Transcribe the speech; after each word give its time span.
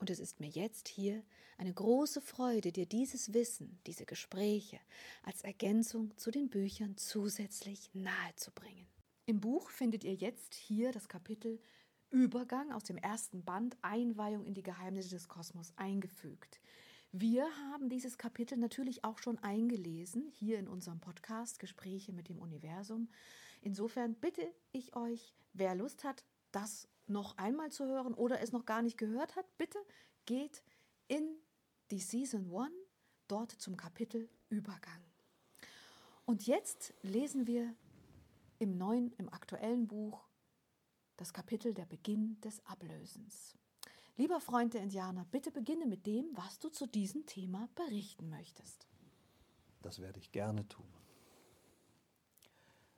Und 0.00 0.08
es 0.08 0.18
ist 0.18 0.40
mir 0.40 0.48
jetzt 0.48 0.88
hier 0.88 1.22
eine 1.58 1.74
große 1.74 2.22
Freude, 2.22 2.72
dir 2.72 2.86
dieses 2.86 3.34
Wissen, 3.34 3.78
diese 3.86 4.06
Gespräche 4.06 4.80
als 5.22 5.42
Ergänzung 5.42 6.16
zu 6.16 6.30
den 6.30 6.48
Büchern 6.48 6.96
zusätzlich 6.96 7.90
nahezubringen. 7.92 8.86
Im 9.26 9.40
Buch 9.40 9.68
findet 9.68 10.02
ihr 10.02 10.14
jetzt 10.14 10.54
hier 10.54 10.90
das 10.90 11.08
Kapitel 11.08 11.60
Übergang 12.08 12.72
aus 12.72 12.84
dem 12.84 12.96
ersten 12.96 13.44
Band 13.44 13.76
Einweihung 13.82 14.46
in 14.46 14.54
die 14.54 14.62
Geheimnisse 14.62 15.10
des 15.10 15.28
Kosmos 15.28 15.74
eingefügt. 15.76 16.60
Wir 17.12 17.44
haben 17.70 17.90
dieses 17.90 18.16
Kapitel 18.16 18.56
natürlich 18.56 19.04
auch 19.04 19.18
schon 19.18 19.38
eingelesen, 19.40 20.28
hier 20.32 20.58
in 20.58 20.66
unserem 20.66 20.98
Podcast 21.00 21.58
Gespräche 21.58 22.12
mit 22.12 22.30
dem 22.30 22.38
Universum. 22.38 23.10
Insofern 23.60 24.14
bitte 24.14 24.50
ich 24.72 24.96
euch, 24.96 25.34
wer 25.52 25.74
Lust 25.74 26.04
hat, 26.04 26.24
das 26.52 26.88
noch 27.10 27.36
einmal 27.36 27.70
zu 27.70 27.84
hören 27.84 28.14
oder 28.14 28.40
es 28.40 28.52
noch 28.52 28.64
gar 28.64 28.82
nicht 28.82 28.96
gehört 28.96 29.36
hat, 29.36 29.46
bitte 29.58 29.78
geht 30.26 30.62
in 31.08 31.36
die 31.90 31.98
Season 31.98 32.54
1, 32.54 32.72
dort 33.28 33.50
zum 33.52 33.76
Kapitel 33.76 34.28
Übergang. 34.48 35.02
Und 36.24 36.46
jetzt 36.46 36.94
lesen 37.02 37.46
wir 37.46 37.74
im 38.58 38.78
neuen, 38.78 39.12
im 39.18 39.28
aktuellen 39.32 39.88
Buch 39.88 40.28
das 41.16 41.32
Kapitel 41.32 41.74
Der 41.74 41.86
Beginn 41.86 42.40
des 42.40 42.64
Ablösens. 42.66 43.56
Lieber 44.16 44.40
Freund 44.40 44.74
der 44.74 44.82
Indianer, 44.82 45.24
bitte 45.30 45.50
beginne 45.50 45.86
mit 45.86 46.06
dem, 46.06 46.36
was 46.36 46.58
du 46.58 46.68
zu 46.68 46.86
diesem 46.86 47.26
Thema 47.26 47.68
berichten 47.74 48.28
möchtest. 48.28 48.86
Das 49.82 49.98
werde 49.98 50.18
ich 50.18 50.30
gerne 50.30 50.68
tun. 50.68 50.86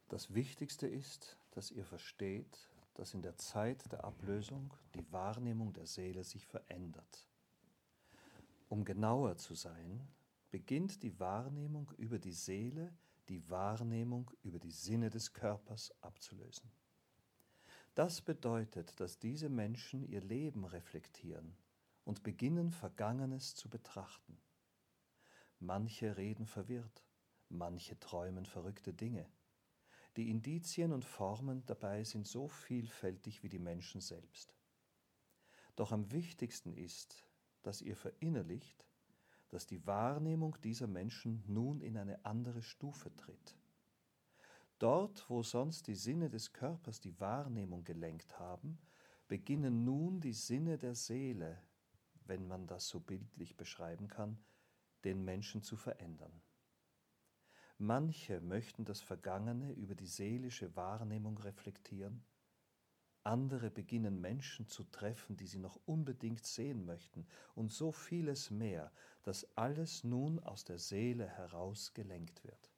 Das 0.08 0.34
Wichtigste 0.34 0.86
ist, 0.86 1.38
dass 1.52 1.70
ihr 1.70 1.84
versteht, 1.84 2.68
dass 2.94 3.14
in 3.14 3.22
der 3.22 3.36
Zeit 3.36 3.90
der 3.90 4.04
Ablösung 4.04 4.72
die 4.94 5.10
Wahrnehmung 5.12 5.72
der 5.72 5.86
Seele 5.86 6.24
sich 6.24 6.46
verändert. 6.46 7.28
Um 8.68 8.84
genauer 8.84 9.36
zu 9.36 9.54
sein, 9.54 10.06
beginnt 10.50 11.02
die 11.02 11.18
Wahrnehmung 11.18 11.90
über 11.96 12.18
die 12.18 12.32
Seele 12.32 12.92
die 13.28 13.48
Wahrnehmung 13.48 14.30
über 14.42 14.58
die 14.58 14.70
Sinne 14.70 15.10
des 15.10 15.32
Körpers 15.32 15.92
abzulösen. 16.00 16.70
Das 17.94 18.20
bedeutet, 18.20 18.98
dass 19.00 19.18
diese 19.18 19.48
Menschen 19.48 20.02
ihr 20.08 20.20
Leben 20.20 20.64
reflektieren 20.64 21.56
und 22.04 22.22
beginnen 22.22 22.70
Vergangenes 22.70 23.54
zu 23.54 23.68
betrachten. 23.68 24.38
Manche 25.60 26.16
reden 26.16 26.46
verwirrt, 26.46 27.04
manche 27.48 27.98
träumen 28.00 28.46
verrückte 28.46 28.92
Dinge. 28.92 29.26
Die 30.16 30.28
Indizien 30.28 30.92
und 30.92 31.04
Formen 31.04 31.64
dabei 31.64 32.04
sind 32.04 32.26
so 32.26 32.46
vielfältig 32.48 33.42
wie 33.42 33.48
die 33.48 33.58
Menschen 33.58 34.00
selbst. 34.00 34.54
Doch 35.74 35.90
am 35.90 36.12
wichtigsten 36.12 36.74
ist, 36.74 37.26
dass 37.62 37.80
ihr 37.80 37.96
verinnerlicht, 37.96 38.86
dass 39.48 39.66
die 39.66 39.86
Wahrnehmung 39.86 40.56
dieser 40.62 40.86
Menschen 40.86 41.42
nun 41.46 41.80
in 41.80 41.96
eine 41.96 42.24
andere 42.26 42.62
Stufe 42.62 43.14
tritt. 43.16 43.56
Dort, 44.78 45.30
wo 45.30 45.42
sonst 45.42 45.86
die 45.86 45.94
Sinne 45.94 46.28
des 46.28 46.52
Körpers 46.52 47.00
die 47.00 47.18
Wahrnehmung 47.20 47.84
gelenkt 47.84 48.38
haben, 48.38 48.78
beginnen 49.28 49.84
nun 49.84 50.20
die 50.20 50.32
Sinne 50.32 50.76
der 50.76 50.94
Seele, 50.94 51.62
wenn 52.26 52.46
man 52.46 52.66
das 52.66 52.88
so 52.88 53.00
bildlich 53.00 53.56
beschreiben 53.56 54.08
kann, 54.08 54.42
den 55.04 55.24
Menschen 55.24 55.62
zu 55.62 55.76
verändern. 55.76 56.42
Manche 57.84 58.40
möchten 58.40 58.84
das 58.84 59.00
Vergangene 59.00 59.72
über 59.72 59.96
die 59.96 60.06
seelische 60.06 60.76
Wahrnehmung 60.76 61.36
reflektieren, 61.38 62.22
andere 63.24 63.72
beginnen 63.72 64.20
Menschen 64.20 64.68
zu 64.68 64.84
treffen, 64.84 65.36
die 65.36 65.48
sie 65.48 65.58
noch 65.58 65.80
unbedingt 65.84 66.44
sehen 66.46 66.86
möchten, 66.86 67.26
und 67.56 67.72
so 67.72 67.90
vieles 67.90 68.52
mehr, 68.52 68.92
dass 69.24 69.56
alles 69.56 70.04
nun 70.04 70.38
aus 70.38 70.62
der 70.62 70.78
Seele 70.78 71.26
heraus 71.26 71.92
gelenkt 71.92 72.44
wird. 72.44 72.70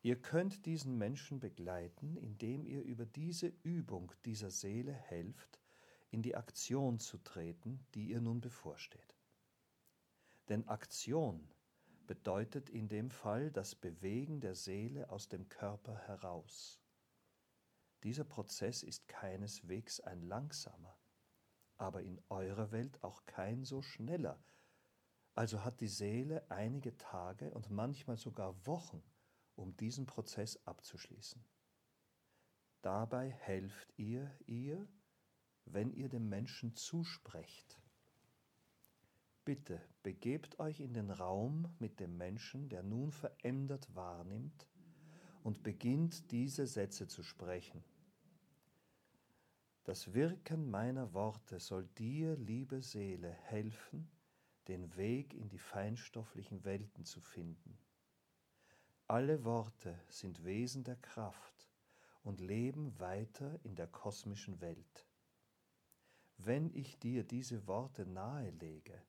Ihr 0.00 0.22
könnt 0.22 0.64
diesen 0.64 0.96
Menschen 0.96 1.40
begleiten, 1.40 2.16
indem 2.18 2.66
ihr 2.66 2.84
über 2.84 3.04
diese 3.04 3.52
Übung 3.64 4.12
dieser 4.24 4.52
Seele 4.52 4.92
helft, 4.92 5.58
in 6.12 6.22
die 6.22 6.36
Aktion 6.36 7.00
zu 7.00 7.18
treten, 7.18 7.84
die 7.96 8.10
ihr 8.10 8.20
nun 8.20 8.40
bevorsteht. 8.40 9.16
Denn 10.48 10.68
Aktion 10.68 11.48
bedeutet 12.06 12.70
in 12.70 12.88
dem 12.88 13.10
Fall 13.10 13.50
das 13.50 13.74
Bewegen 13.74 14.40
der 14.40 14.54
Seele 14.54 15.10
aus 15.10 15.28
dem 15.28 15.48
Körper 15.48 15.96
heraus. 16.06 16.80
Dieser 18.02 18.24
Prozess 18.24 18.82
ist 18.82 19.08
keineswegs 19.08 20.00
ein 20.00 20.22
langsamer, 20.22 20.96
aber 21.76 22.02
in 22.02 22.20
eurer 22.28 22.70
Welt 22.70 23.02
auch 23.02 23.26
kein 23.26 23.64
so 23.64 23.82
schneller. 23.82 24.42
Also 25.34 25.64
hat 25.64 25.80
die 25.80 25.88
Seele 25.88 26.50
einige 26.50 26.96
Tage 26.96 27.52
und 27.52 27.70
manchmal 27.70 28.16
sogar 28.16 28.66
Wochen, 28.66 29.02
um 29.54 29.76
diesen 29.76 30.06
Prozess 30.06 30.58
abzuschließen. 30.66 31.44
Dabei 32.82 33.30
helft 33.30 33.92
ihr 33.96 34.30
ihr, 34.46 34.86
wenn 35.64 35.92
ihr 35.92 36.08
dem 36.08 36.28
Menschen 36.28 36.74
zusprecht 36.74 37.80
Bitte 39.46 39.80
begebt 40.02 40.58
euch 40.58 40.80
in 40.80 40.92
den 40.92 41.08
Raum 41.08 41.72
mit 41.78 42.00
dem 42.00 42.16
Menschen, 42.16 42.68
der 42.68 42.82
nun 42.82 43.12
verändert 43.12 43.94
wahrnimmt, 43.94 44.66
und 45.44 45.62
beginnt 45.62 46.32
diese 46.32 46.66
Sätze 46.66 47.06
zu 47.06 47.22
sprechen. 47.22 47.84
Das 49.84 50.14
Wirken 50.14 50.68
meiner 50.68 51.12
Worte 51.14 51.60
soll 51.60 51.86
dir, 51.96 52.34
liebe 52.34 52.82
Seele, 52.82 53.30
helfen, 53.30 54.10
den 54.66 54.96
Weg 54.96 55.32
in 55.32 55.48
die 55.48 55.60
feinstofflichen 55.60 56.64
Welten 56.64 57.04
zu 57.04 57.20
finden. 57.20 57.78
Alle 59.06 59.44
Worte 59.44 59.96
sind 60.08 60.44
Wesen 60.44 60.82
der 60.82 60.96
Kraft 60.96 61.70
und 62.24 62.40
leben 62.40 62.98
weiter 62.98 63.60
in 63.62 63.76
der 63.76 63.86
kosmischen 63.86 64.60
Welt. 64.60 65.06
Wenn 66.36 66.74
ich 66.74 66.98
dir 66.98 67.22
diese 67.22 67.68
Worte 67.68 68.06
nahelege, 68.06 69.00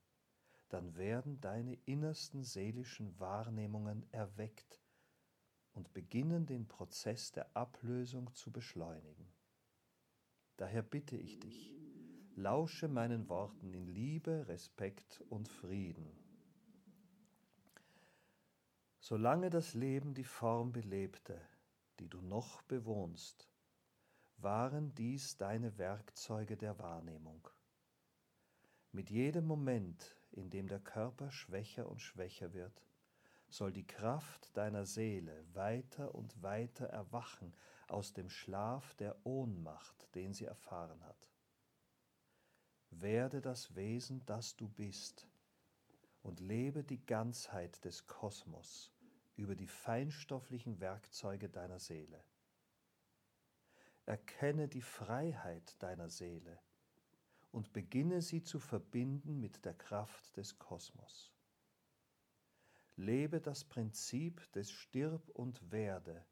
dann 0.70 0.96
werden 0.96 1.40
deine 1.40 1.76
innersten 1.86 2.44
seelischen 2.44 3.20
Wahrnehmungen 3.20 4.06
erweckt 4.12 4.82
und 5.74 5.94
beginnen 5.94 6.46
den 6.46 6.68
Prozess 6.68 7.32
der 7.32 7.56
Ablösung 7.56 8.34
zu 8.34 8.52
beschleunigen. 8.52 9.32
Daher 10.58 10.82
bitte 10.82 11.16
ich 11.16 11.40
dich, 11.40 11.76
lausche 12.36 12.88
meinen 12.88 13.30
Worten 13.30 13.74
in 13.74 13.88
Liebe, 13.88 14.48
Respekt 14.48 15.24
und 15.30 15.48
Frieden. 15.48 16.12
Solange 19.00 19.50
das 19.50 19.74
Leben 19.74 20.14
die 20.14 20.24
Form 20.24 20.72
belebte, 20.72 21.40
die 22.00 22.10
du 22.10 22.22
noch 22.22 22.62
bewohnst, 22.64 23.48
waren 24.38 24.94
dies 24.96 25.38
deine 25.38 25.78
Werkzeuge 25.78 26.58
der 26.58 26.78
Wahrnehmung. 26.80 27.48
Mit 28.98 29.12
jedem 29.12 29.46
Moment, 29.46 30.16
in 30.32 30.50
dem 30.50 30.68
der 30.68 30.80
Körper 30.80 31.30
schwächer 31.30 31.88
und 31.88 32.02
schwächer 32.02 32.54
wird, 32.54 32.84
soll 33.48 33.72
die 33.72 33.86
Kraft 33.86 34.58
deiner 34.58 34.88
Seele 34.88 35.46
weiter 35.54 36.16
und 36.16 36.42
weiter 36.42 36.88
erwachen 36.88 37.54
aus 37.90 38.14
dem 38.14 38.28
Schlaf 38.28 38.96
der 38.96 39.16
Ohnmacht, 39.24 40.10
den 40.16 40.34
sie 40.34 40.46
erfahren 40.46 41.06
hat. 41.06 41.30
Werde 42.90 43.40
das 43.40 43.76
Wesen, 43.76 44.26
das 44.26 44.56
du 44.56 44.68
bist, 44.68 45.28
und 46.24 46.40
lebe 46.40 46.84
die 46.84 47.06
Ganzheit 47.06 47.86
des 47.86 48.08
Kosmos 48.08 48.92
über 49.36 49.56
die 49.56 49.68
feinstofflichen 49.68 50.80
Werkzeuge 50.80 51.50
deiner 51.50 51.78
Seele. 51.78 52.24
Erkenne 54.08 54.68
die 54.68 54.82
Freiheit 54.82 55.76
deiner 55.84 56.10
Seele, 56.10 56.60
und 57.58 57.74
beginne 57.74 58.22
sie 58.22 58.44
zu 58.44 58.60
verbinden 58.60 59.40
mit 59.40 59.66
der 59.66 59.74
Kraft 59.74 60.38
des 60.38 60.60
Kosmos. 60.60 61.34
Lebe 62.98 63.42
das 63.42 63.64
Prinzip 63.64 64.52
des 64.52 64.70
Stirb 64.72 65.28
und 65.30 65.72
Werde 65.72 66.24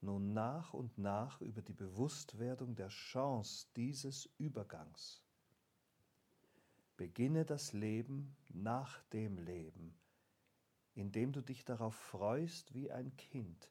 nun 0.00 0.32
nach 0.32 0.74
und 0.74 0.98
nach 0.98 1.40
über 1.40 1.62
die 1.62 1.72
Bewusstwerdung 1.72 2.74
der 2.74 2.88
Chance 2.88 3.68
dieses 3.76 4.28
Übergangs. 4.36 5.22
Beginne 6.96 7.44
das 7.44 7.72
Leben 7.72 8.36
nach 8.48 9.04
dem 9.12 9.38
Leben, 9.38 9.96
indem 10.94 11.30
du 11.30 11.42
dich 11.42 11.64
darauf 11.64 11.94
freust 11.94 12.74
wie 12.74 12.90
ein 12.90 13.16
Kind, 13.16 13.70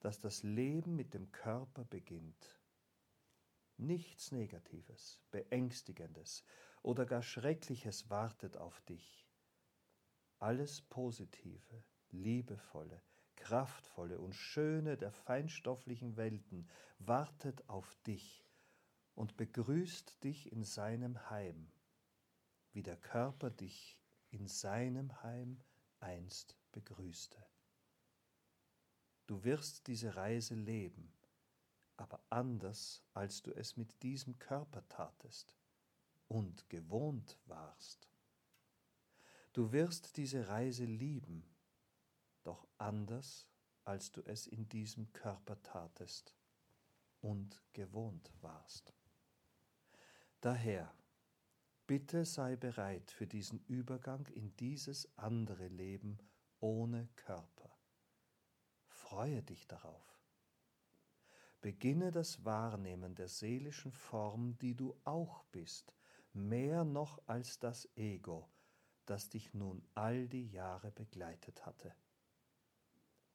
dass 0.00 0.18
das 0.18 0.44
Leben 0.44 0.96
mit 0.96 1.12
dem 1.12 1.30
Körper 1.30 1.84
beginnt. 1.84 2.59
Nichts 3.80 4.30
Negatives, 4.30 5.22
Beängstigendes 5.30 6.44
oder 6.82 7.06
gar 7.06 7.22
Schreckliches 7.22 8.10
wartet 8.10 8.58
auf 8.58 8.78
dich. 8.82 9.26
Alles 10.38 10.82
Positive, 10.82 11.82
Liebevolle, 12.10 13.00
Kraftvolle 13.36 14.20
und 14.20 14.34
Schöne 14.34 14.98
der 14.98 15.10
feinstofflichen 15.10 16.18
Welten 16.18 16.68
wartet 16.98 17.66
auf 17.70 17.96
dich 18.06 18.44
und 19.14 19.38
begrüßt 19.38 20.22
dich 20.24 20.52
in 20.52 20.62
seinem 20.62 21.30
Heim, 21.30 21.72
wie 22.72 22.82
der 22.82 22.98
Körper 22.98 23.48
dich 23.50 23.98
in 24.28 24.46
seinem 24.46 25.22
Heim 25.22 25.58
einst 26.00 26.54
begrüßte. 26.72 27.42
Du 29.26 29.42
wirst 29.42 29.86
diese 29.86 30.16
Reise 30.16 30.54
leben, 30.54 31.14
aber 32.00 32.20
anders, 32.30 33.02
als 33.12 33.42
du 33.42 33.52
es 33.52 33.76
mit 33.76 34.02
diesem 34.02 34.38
Körper 34.38 34.86
tatest 34.88 35.54
und 36.28 36.68
gewohnt 36.70 37.38
warst. 37.44 38.08
Du 39.52 39.72
wirst 39.72 40.16
diese 40.16 40.48
Reise 40.48 40.84
lieben, 40.84 41.44
doch 42.42 42.66
anders, 42.78 43.46
als 43.84 44.12
du 44.12 44.22
es 44.22 44.46
in 44.46 44.68
diesem 44.68 45.12
Körper 45.12 45.60
tatest 45.62 46.34
und 47.20 47.62
gewohnt 47.72 48.32
warst. 48.40 48.94
Daher, 50.40 50.94
bitte 51.86 52.24
sei 52.24 52.56
bereit 52.56 53.10
für 53.10 53.26
diesen 53.26 53.60
Übergang 53.66 54.26
in 54.28 54.56
dieses 54.56 55.06
andere 55.18 55.68
Leben 55.68 56.18
ohne 56.60 57.08
Körper. 57.16 57.76
Freue 58.86 59.42
dich 59.42 59.66
darauf. 59.66 60.09
Beginne 61.60 62.10
das 62.10 62.44
Wahrnehmen 62.44 63.14
der 63.14 63.28
seelischen 63.28 63.92
Form, 63.92 64.56
die 64.58 64.74
du 64.74 64.98
auch 65.04 65.44
bist, 65.52 65.94
mehr 66.32 66.84
noch 66.84 67.20
als 67.26 67.58
das 67.58 67.86
Ego, 67.96 68.48
das 69.04 69.28
dich 69.28 69.52
nun 69.52 69.82
all 69.94 70.26
die 70.26 70.48
Jahre 70.48 70.90
begleitet 70.90 71.66
hatte. 71.66 71.94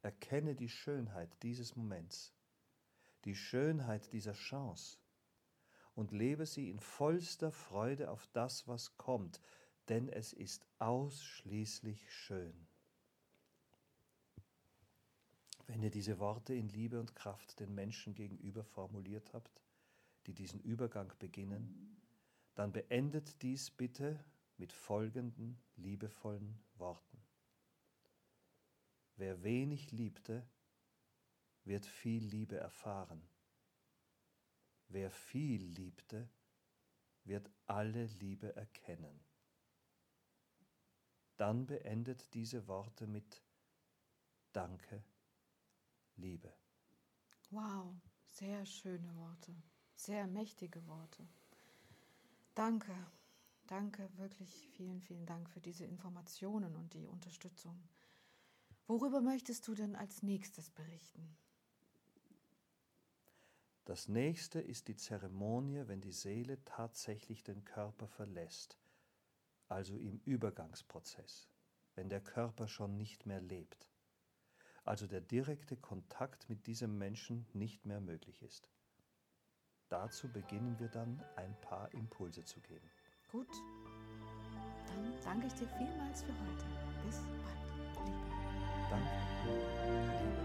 Erkenne 0.01 0.55
die 0.55 0.69
Schönheit 0.69 1.35
dieses 1.43 1.75
Moments, 1.75 2.33
die 3.25 3.35
Schönheit 3.35 4.11
dieser 4.11 4.33
Chance 4.33 4.97
und 5.93 6.11
lebe 6.11 6.45
sie 6.45 6.69
in 6.69 6.79
vollster 6.79 7.51
Freude 7.51 8.09
auf 8.09 8.27
das, 8.33 8.67
was 8.67 8.97
kommt, 8.97 9.39
denn 9.89 10.09
es 10.09 10.33
ist 10.33 10.65
ausschließlich 10.79 12.11
schön. 12.11 12.67
Wenn 15.67 15.81
ihr 15.81 15.89
diese 15.89 16.19
Worte 16.19 16.53
in 16.53 16.69
Liebe 16.69 16.99
und 16.99 17.15
Kraft 17.15 17.59
den 17.59 17.73
Menschen 17.73 18.13
gegenüber 18.13 18.63
formuliert 18.63 19.33
habt, 19.33 19.61
die 20.27 20.33
diesen 20.33 20.59
Übergang 20.59 21.11
beginnen, 21.19 21.97
dann 22.53 22.71
beendet 22.71 23.41
dies 23.41 23.71
bitte 23.71 24.23
mit 24.57 24.71
folgenden 24.71 25.59
liebevollen 25.75 26.59
Worten. 26.77 27.21
Wer 29.17 29.43
wenig 29.43 29.91
liebte, 29.91 30.47
wird 31.63 31.85
viel 31.85 32.23
Liebe 32.23 32.57
erfahren. 32.57 33.21
Wer 34.87 35.09
viel 35.09 35.63
liebte, 35.63 36.29
wird 37.23 37.49
alle 37.65 38.05
Liebe 38.05 38.55
erkennen. 38.55 39.19
Dann 41.37 41.65
beendet 41.65 42.33
diese 42.33 42.67
Worte 42.67 43.07
mit 43.07 43.41
Danke, 44.53 45.03
Liebe. 46.17 46.53
Wow, 47.51 47.95
sehr 48.29 48.65
schöne 48.65 49.15
Worte, 49.15 49.55
sehr 49.95 50.27
mächtige 50.27 50.85
Worte. 50.87 51.27
Danke, 52.53 52.95
danke, 53.67 54.09
wirklich 54.17 54.69
vielen, 54.69 55.01
vielen 55.01 55.25
Dank 55.25 55.49
für 55.49 55.61
diese 55.61 55.85
Informationen 55.85 56.75
und 56.75 56.93
die 56.93 57.07
Unterstützung. 57.07 57.87
Worüber 58.87 59.21
möchtest 59.21 59.67
du 59.67 59.73
denn 59.73 59.95
als 59.95 60.21
nächstes 60.21 60.69
berichten? 60.69 61.35
Das 63.85 64.07
nächste 64.07 64.59
ist 64.59 64.87
die 64.87 64.95
Zeremonie, 64.95 65.83
wenn 65.85 66.01
die 66.01 66.11
Seele 66.11 66.63
tatsächlich 66.65 67.43
den 67.43 67.63
Körper 67.65 68.07
verlässt, 68.07 68.79
also 69.67 69.97
im 69.97 70.19
Übergangsprozess, 70.25 71.47
wenn 71.93 72.09
der 72.09 72.21
Körper 72.21 72.67
schon 72.67 72.97
nicht 72.97 73.25
mehr 73.25 73.41
lebt, 73.41 73.87
also 74.85 75.07
der 75.07 75.21
direkte 75.21 75.75
Kontakt 75.75 76.47
mit 76.49 76.67
diesem 76.67 76.97
Menschen 76.97 77.45
nicht 77.53 77.85
mehr 77.85 77.99
möglich 77.99 78.41
ist. 78.43 78.69
Dazu 79.89 80.31
beginnen 80.31 80.79
wir 80.79 80.87
dann 80.87 81.21
ein 81.35 81.59
paar 81.61 81.91
Impulse 81.93 82.43
zu 82.43 82.61
geben. 82.61 82.89
Gut, 83.31 83.49
dann 84.87 85.13
danke 85.23 85.47
ich 85.47 85.53
dir 85.53 85.67
vielmals 85.67 86.23
für 86.23 86.33
heute. 86.33 86.65
Bis 87.05 87.17
bald, 87.17 88.07
Liebe. 88.07 88.25
Danke. 88.89 89.09
Liebe. 90.23 90.44